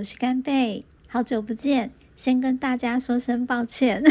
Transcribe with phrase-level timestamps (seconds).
[0.00, 4.02] 我是干贝，好久不见，先跟大家说声抱歉，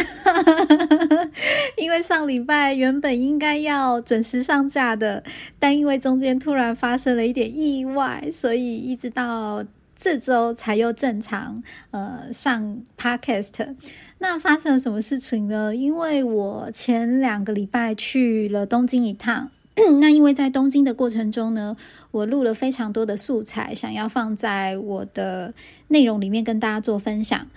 [1.78, 5.24] 因为上礼拜原本应该要准时上架的，
[5.58, 9.66] 但因为中间突然发生了一点意外，所以一直到
[9.96, 13.76] 这周才又正常呃上 podcast。
[14.20, 15.76] 那发生了什么事情呢？
[15.76, 19.50] 因为我前两个礼拜去了东京一趟。
[20.00, 21.76] 那因为在东京的过程中呢，
[22.12, 25.54] 我录了非常多的素材，想要放在我的
[25.88, 27.48] 内容里面跟大家做分享。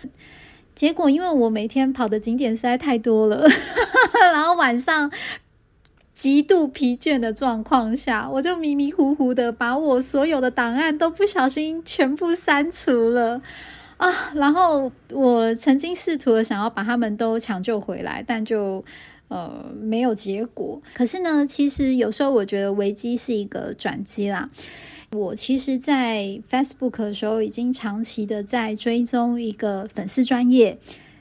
[0.75, 3.47] 结果因为我每天跑的景点实在太多了，
[4.33, 5.11] 然后晚上
[6.14, 13.42] 极度疲倦的状况下，我就迷迷糊糊的把我所有的档案都不小心全部删除了
[13.98, 14.12] 啊！
[14.34, 18.84] 然后我曾经试图的想要把他们都抢救回来，但就。
[19.33, 20.83] 呃，没有结果。
[20.92, 24.50] 可是呢，其实有时候我觉得危机是一个转机啦。
[25.12, 30.78] 我其实，在 Facebook 的时候，已经长期的在追踪一个粉丝专业，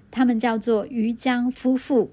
[0.09, 2.11] 他们叫做于江夫妇。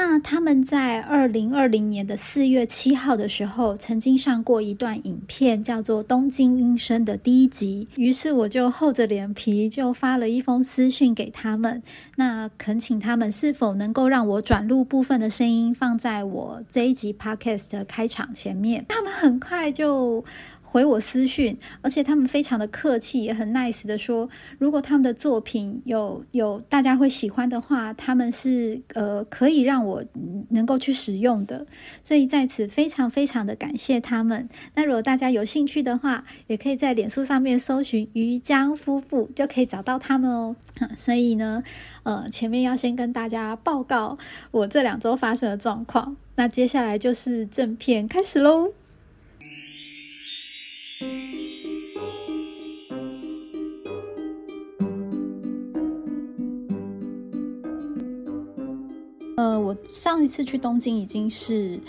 [0.00, 7.88] 那他们在二零二零年的四月七号的时候，曾经上过一段影片，叫做《东京音声》的第一集。
[7.96, 11.82] 于是我就厚着脸皮就发了一封私讯给他们，
[12.14, 18.86] 那恳请他们是否能够让我转录部分的声音放在我这一集 Podcast 的开场前面。
[18.88, 20.24] 他们很快就。
[20.70, 30.04] 回我私讯，而且他们非常的客气，也很 nice 的说，如果他们的作品有有大家会喜欢的话，他们是呃可以让我
[30.50, 31.66] 能够去使用的，
[32.02, 34.46] 所以在此非常非常的感谢他们。
[34.74, 40.54] 那如果大家有兴趣的话，也可以在脸书上面搜寻于江夫妇，就可以找到他们哦。
[40.98, 41.62] 所以呢，
[42.02, 44.18] 呃，前面要先跟大家报告
[44.50, 48.72] 我这两周发生的状况，那接下来就是正片开始喽。
[59.58, 61.80] 我上一次去东京已经是。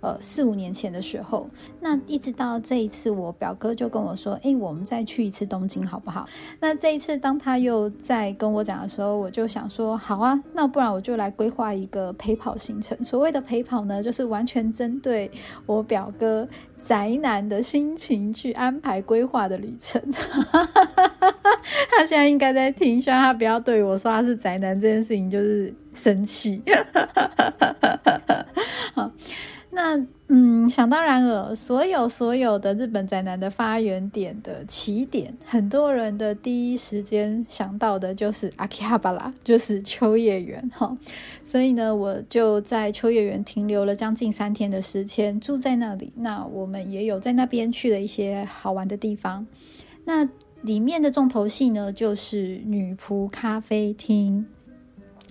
[0.00, 1.48] 呃，四五年前的时候，
[1.80, 6.28] 那一直到这一次，我表哥就跟我说：“哎，我们再去一次东京好不好？”
[6.60, 13.02] 那这一次，当他又在跟我讲的时候，我就想说：“好啊，那不然我就来规划一个陪跑行程。
[13.02, 15.30] 所谓的陪跑呢，就是完全针对
[15.64, 16.46] 我表哥
[16.78, 20.02] 宅男的心情去安排规划的旅程。
[21.88, 26.60] 他现在应该在听，希望他不要对我说他是宅男这件事情就是生气。
[28.92, 29.10] 好。
[29.76, 40.96] 那嗯，想当然了，所有所有的日本宅男的发源点的起点，很多人的第一时间想到的就是阿基哈巴拉，就是秋叶原哈。
[41.42, 46.12] 所以呢，我就在秋叶原停留了将近三天的时间，住在那里。
[46.18, 49.44] 那我们也有在那边去了一些好玩的地方。
[50.04, 50.28] 那
[50.62, 54.46] 里面的重头戏呢，就是女仆咖啡厅。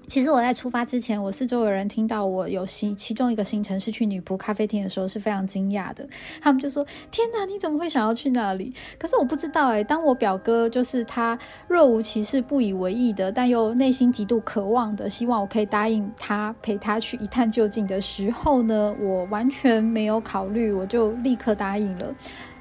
[0.06, 6.08] 其实我在出发之前，我四周有人听到我有行其中一个行程是去女仆咖啡厅的时候，是非常惊讶的。
[6.41, 9.84] 他们就说：“天哪，你怎么会想要去那里？”可是我不知道哎。
[9.84, 11.38] 当我表哥就是他
[11.68, 22.13] 若无其事、不以为意的，但又内心极度渴望的，希望我可以答应他陪他去一探究竟的时候呢，我完全没有考虑，我就立刻答应了，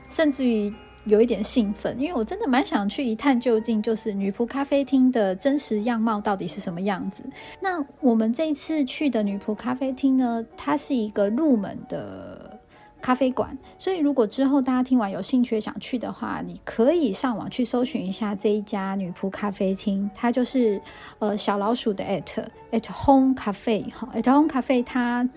[0.09, 0.73] 甚至于。
[1.05, 7.25] 有一点兴奋，因为我真的蛮想去一探究竟，就是女仆咖啡厅的真实样貌到底是什么样子。
[7.61, 12.57] 那我们这一次去的女仆咖啡厅呢，它是一个入门的
[13.01, 20.81] 咖啡馆，所以如果之后大家听完有兴趣想去的话，你可以上网去搜寻一下这一家女仆咖啡厅，它就是
[21.19, 25.29] 呃小老鼠的 at at home cafe 哈，at home cafe 它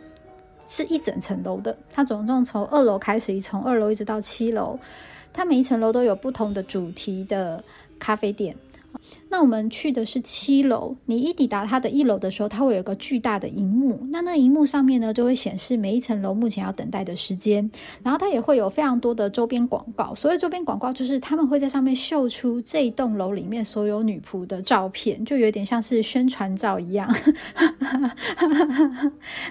[0.68, 4.78] 是一整层楼的，它总共从二楼开始，从二楼一直到七楼。
[5.36, 7.62] 它每一层楼都有不同的主题的
[8.00, 8.56] 咖啡店。
[9.30, 14.00] 那我们去的是七楼，你一抵达它的一楼的时候，它会有个巨大的荧幕。
[14.10, 17.70] 那那荧幕上面呢，就会显示每一层楼目前要等待的时间。
[18.02, 20.16] 然后它也会有非常多的周边广告。
[20.16, 27.14] 所谓周边广告，就是他们会在上面秀出这一栋楼里面所有女仆的照片，就有点像是宣传照一样。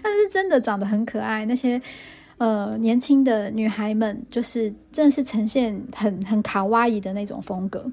[0.03, 1.83] 但是真的长得很可爱，那些。
[2.45, 7.91] 呃，年轻的女孩们就是真的是呈现很很卡哇伊的那种风格。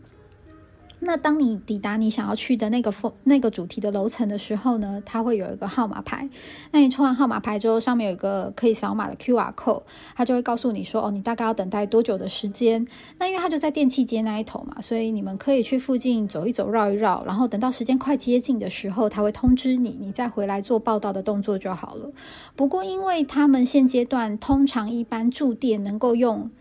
[1.03, 6.29] 那当你抵达你想要去的那个风那个主题的楼层的时候呢，它会有一个号码牌。
[6.69, 9.81] 那你抽完号码牌之后，上面有一个可以扫码的 Q R code，
[10.15, 12.87] 它就会告诉你说，哦，你大概要等待多久的时间。
[13.17, 22.11] 那因为它就在电器街那一头嘛，所以你们可以去附近走一走、绕一绕，然后等到时间快接近的时候，它会通知你，你再回来做报道的动作就好了。
[22.55, 26.51] 不过，因为他们现阶段通常一般住店能够用。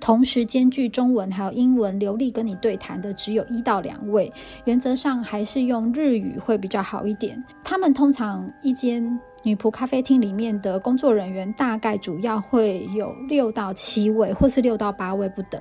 [0.00, 4.32] 同时兼具中文还有英文流利跟你对谈的，只有一到两位。
[4.64, 7.42] 原则上还是用日语会比较好一点。
[7.62, 15.60] 他们通常一间女仆咖啡厅里面的工作人员大概主要会有六到七位，或是六到八位不等。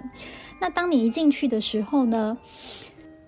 [0.60, 2.38] 那当你一进去的时候呢？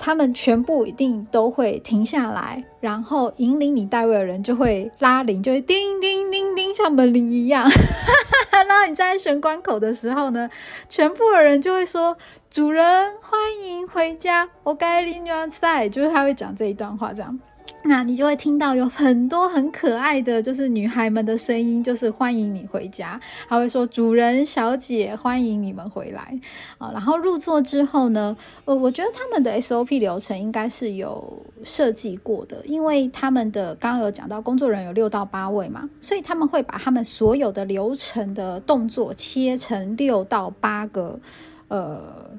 [0.04, 7.70] 他们全部一定都会停下来，然后引领你带位的人就会拉铃，就会叮叮叮叮，像门铃一样。
[8.68, 10.50] 然后你在玄关口的时候呢，
[10.90, 12.18] 全部的人就会说
[12.50, 12.86] ：“主人
[13.22, 17.40] 欢迎回家，我该领你在。”就是他会讲这一段话，这样。
[17.84, 23.20] 那你就会听到有很多很可爱的就是女孩们的声音，就是欢迎你回家。
[23.48, 26.40] 还会说主人、小姐欢迎你们回来
[26.78, 26.92] 啊。
[26.92, 41.20] 然后入座之后呢，呃，我觉得他们的 SOP 流程应该是有设计过的，因为他们的刚刚有讲到工作人员有六到八位嘛，所以他们会把他们所有的流程的动作切成六到八个
[41.68, 42.30] 呃。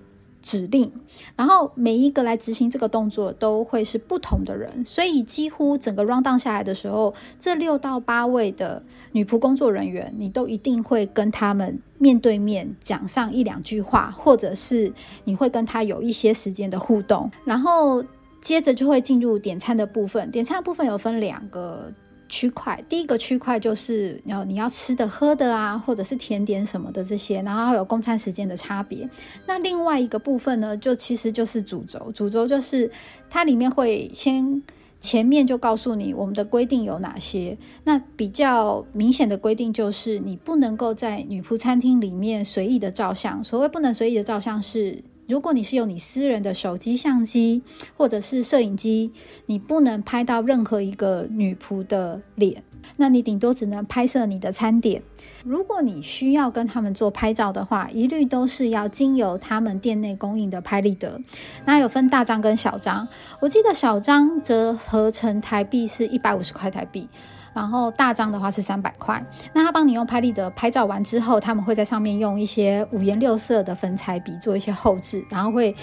[0.42, 0.92] 指令，
[1.36, 14.92] 然后每一个来执行这个动作都会是不同的人，所以几乎整个 round down 下来的时候，这六到八位的女仆工作人员，你都一定会跟他们面对面讲上一两句话，或者是
[15.24, 18.04] 你会跟他有一些时间的互动，然后
[18.40, 20.30] 接着就会进入点餐的部分。
[20.30, 21.92] 点餐的部分有分两个。
[22.32, 29.06] 区块第一个区块就是要你要吃的喝的啊，或者是甜点什么的这些，然后有供餐时间的差别。
[29.46, 32.90] 那另外一个部分呢，就其实就是主轴，主轴就是
[33.28, 34.62] 它里面会先
[34.98, 37.58] 前面就告诉你我们的规定有哪些。
[37.84, 43.44] 那比较明显的规定就是你不能够在女仆餐厅里面随意的照相。
[43.44, 45.04] 所谓不能随意的照相是。
[45.32, 47.62] 如果你是用你私人的手机相机
[47.96, 49.12] 或者是摄影机，
[49.46, 52.62] 你不能拍到任何一个女仆的脸，
[52.96, 55.02] 那你顶多只能拍摄你的餐点。
[55.44, 61.20] 如果你需要跟他们做拍照的话，一律都是要经由他们店内供应的拍立得。
[61.64, 63.08] 那有分大张跟小张，
[63.40, 67.08] 我记得小张折合成台币是一百五十块台币。
[67.54, 75.76] 然后大张的话是三百块，那他帮你用拍立得拍照完之后，他们会在上面用一些五颜六色的粉彩笔做一些后置，然后会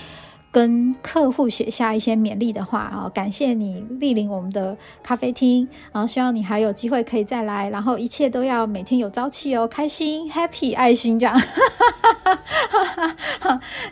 [0.52, 11.40] 跟客户写下一些勉励的话啊，感谢你莅临我们的咖啡厅，然后希望你还有机会可以再来，然后一切都要每天有朝气哦，开心，happy，爱心这样。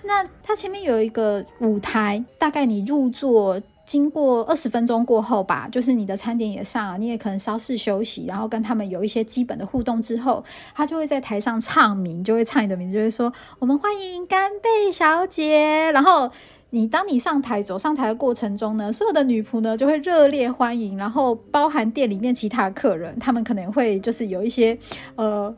[0.03, 3.59] 那它前面有一个舞台，大概你入座。
[3.87, 10.43] 经过二十分钟过后吧，就是你的餐点也上了，你也可能稍事休息，然后跟他们有一些基本的互动之后，
[10.75, 15.89] 他就会在台上唱名，就会唱你的名字，就会说我们欢迎干贝小姐。
[15.93, 16.29] 然后
[16.71, 24.77] 你当你上台走上台的过程中呢，所有的女仆呢就会热烈欢迎，然后包含店里面其他客人，他们可能会就是有一些
[25.15, 25.55] 呃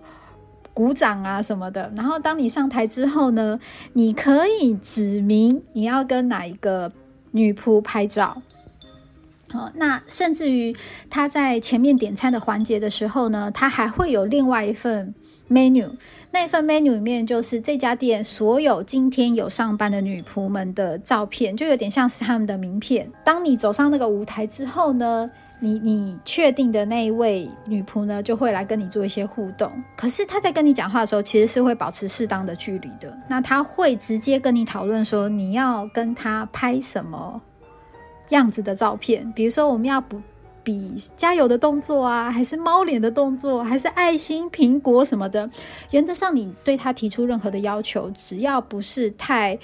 [0.71, 1.91] 鼓掌啊什么的。
[1.95, 3.59] 然后当你上台之后呢，
[3.93, 6.91] 你可以指明你要跟哪一个。
[7.31, 8.41] 女仆拍照，
[9.51, 10.75] 好，那甚至于
[11.09, 15.13] 他在前面点餐的环节的时候呢，他还会有另外一份
[15.49, 15.91] menu，
[16.31, 23.11] 那份 menu 里面就是这家店所有今天有上班的女仆们的照片，就有点像是他们的名片。
[23.23, 25.29] 当你走上那个舞台之后呢？
[25.61, 29.71] 你你确定的那一位女仆呢，就会来跟你做一些互动。
[29.97, 33.17] 可是她在跟你讲话的时候，其实是会保持适当的距离的。
[33.27, 37.41] 那她会直接跟你讨论说，你要跟她拍什么
[38.29, 39.29] 样子的照片？
[39.33, 40.21] 比如说，我们要不
[40.63, 45.49] 比加油的动作啊，还是猫脸的动作，还是爱心、苹果什么的？
[45.91, 49.59] 原则上，你对她提出任何的要求，只要不是太。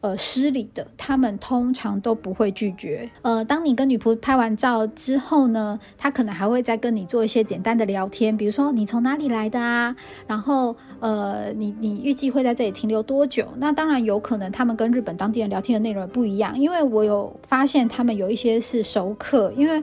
[0.00, 3.10] 呃，失礼的，他们通常都不会拒绝。
[3.22, 13.48] 呃，当你跟女仆拍完照之后呢，他可能还会再跟你做一些简单的聊天，比如说你从哪里来的啊，然后呃，你你预计会在这里停留多久？
[13.56, 19.82] 那当然有可能他们跟日本当地人聊天的内容不一样，因为我有发现他们有一些是熟客，因为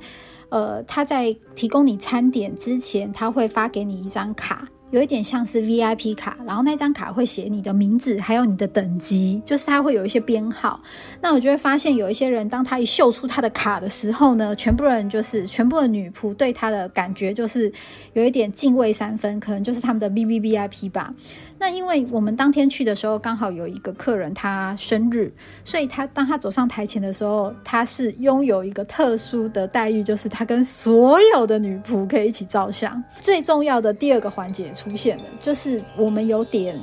[0.50, 4.70] 呃，他在提供你餐点之前，他会发给你一张卡。
[4.93, 10.79] 有一点像是 VIP 卡，然后那张卡会写你的名字，还有你的等级，就是它会有一些编号。
[11.19, 17.73] 那我就会发现有一些人，当他一秀出他的卡的时候呢，全部人就是全部的女仆对他的感觉就是
[18.13, 21.12] 有一点敬畏三分，可能就是他们的 V V V I P 吧。
[21.57, 25.33] 那因为我们当天去的时候刚好有一个客人他生日，
[25.65, 33.03] 所以他当他走上台前的时候，他是拥有一个特殊的待遇，就是他跟所有的女仆可以一起照相。
[33.15, 34.71] 最重要的第二个环节。
[34.83, 36.79] 出现的就是我们有点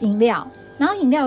[0.00, 0.46] 饮料，
[0.78, 1.26] 然后饮料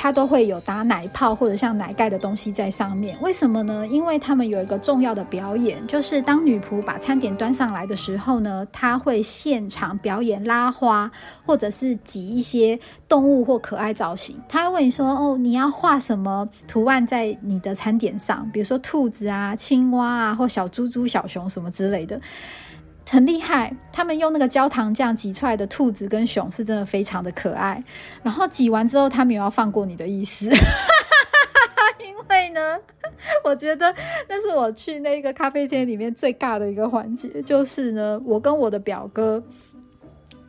[0.00, 3.18] 它都会有打奶泡或者像奶盖的东西在上面。
[3.20, 3.84] 为什么呢？
[3.88, 11.10] 因为他们有一个重要的表演，就是当女仆把餐点端上来的时候呢，她会现场表演拉花，
[11.44, 14.36] 或者是挤一些动物或可爱造型。
[14.48, 18.48] 他会问你说：“哦，你要画什么图案在你的餐点上？
[18.52, 22.20] 比如说兔子啊、青蛙啊，或小猪猪、小熊什么之类的。”
[23.10, 27.82] 很厉害，他们用那个焦糖酱挤出来的兔子跟熊是真的非常的可爱。
[28.22, 30.46] 然后挤完之后，他没有要放过你的意思，
[32.04, 32.78] 因为呢，
[33.44, 33.94] 我觉得
[34.28, 39.42] 那是我去那个咖啡店里面最尬的一个环节，就是呢，我跟我的表哥。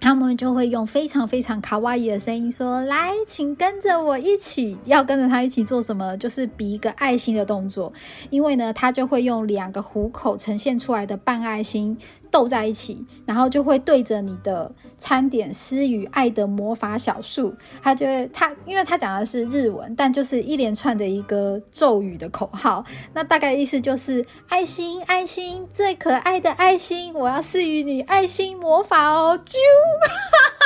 [0.01, 6.15] 他们就会用非常非常卡哇伊的声音说：“来，请跟着我一起，要跟着他一起做什么？
[6.15, 7.91] 就是比一个爱心的动作。
[8.29, 11.97] 因为呢，他就会用两个虎口呈现出来的半爱心。”
[12.31, 17.53] 斗在一起，然后就会对着你的餐点施予爱的魔法小树。
[17.81, 22.83] 他就会他，因为他讲的是日文，但就是一连串的一个咒语的口号。
[23.13, 29.55] 那大概意思就是爱心，爱心，最可爱的爱心，我要施予你爱心魔法哦，啾！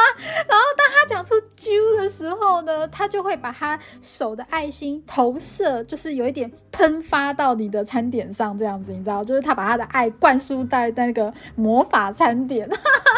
[0.48, 12.68] 然后当他讲出“啾”的时候呢，他就会把他手的爱心投射，就是有一点喷发到你的餐点上，这样子，你知道，就是他把他的爱灌输在那个魔法餐点，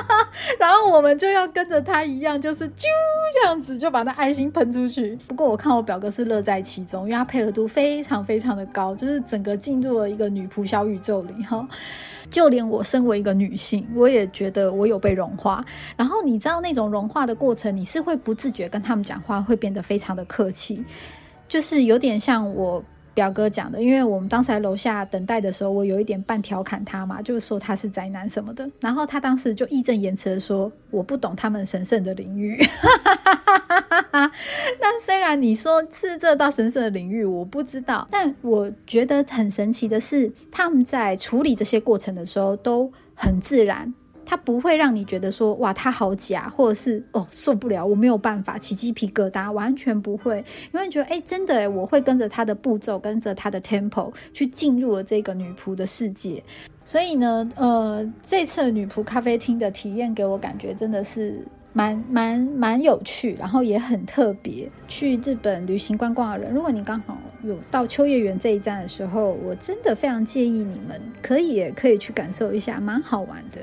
[0.59, 2.85] 然后我们就要跟着他一样，就是“啾”
[3.35, 5.17] 这样子，就把那爱心喷出去。
[5.29, 11.67] 不过我看我表哥是乐在其中，因为他配合度非常非常的高，就是整个进入了一个女仆小宇宙里哈。
[12.33, 15.65] 就连我身为一个女性，我也觉得我有被融化。
[15.97, 20.83] 然后你知道那种融化的过程，你是会不自觉跟他们讲话，会变得非常的客气，
[21.49, 22.83] 就是有点像我。
[23.15, 28.69] 表哥讲的，因为我们当时在楼下等待的时候，我有一点半调侃他嘛，就是说他是宅男什么的。
[28.81, 32.59] 然后他当时就义正言辞的说：“我不懂他们神圣的领域。
[34.81, 43.93] ”那虽然你说是这到神圣的领域，我不知道，但我觉得很神奇的是，他们在处理这些过程的时候都很自然。
[44.25, 56.43] 它不会让你觉得说哇，它好假，或者是哦受不了，我没有办法起鸡皮疙瘩，完全不会，因为觉得哎，真的，我会跟着它的步骤，跟着它的 tempo 去进入了这个女仆的世界。
[56.85, 64.69] 所以呢，呃，这次女仆咖啡厅的体验给我感觉真的是蛮蛮蛮有趣，然后也很特别。
[64.89, 73.61] 去日本旅行观光的人，如果你刚好有到秋叶原这一站的时候，我真的非常建议你们可以可以去感受一下，蛮好玩的。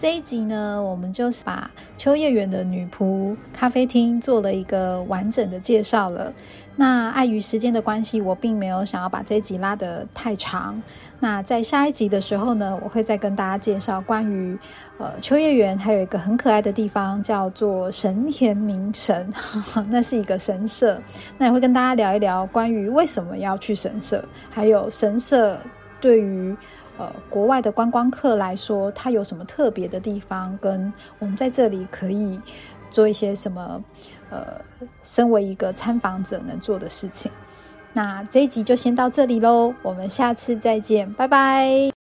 [0.00, 6.32] 这一集呢，我们就是把秋叶原的女仆咖啡厅做了一个完整的介绍了。
[6.74, 10.82] 那碍于时间的关系，我并没有想要把这一集拉得太长。
[11.18, 14.58] 那在下一集的时候呢，我会再跟大家介绍关于
[14.96, 19.30] 呃秋叶原还有一个很可爱的地方，叫做神田明神，
[19.90, 20.98] 那是一个神社。
[21.36, 25.60] 那也会跟大家聊一聊关于为什么要去神社，还有神社
[26.00, 26.56] 对于。
[27.00, 30.58] 呃，国外的观光客来说，它有什么特别的地方？
[30.58, 32.38] 跟我们在这里可以
[32.90, 33.82] 做一些什么？
[34.28, 34.60] 呃，
[35.02, 37.32] 身为一个参访者能做的事情。
[37.94, 41.90] 那这一集就先到这里喽，我们下次再见，拜拜。